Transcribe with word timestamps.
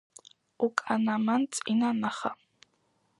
უკანამან 0.67 1.45
წინა 1.57 1.91
ნახა 2.01 2.33